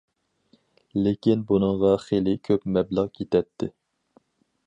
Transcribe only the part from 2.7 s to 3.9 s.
مەبلەغ كېتەتتى.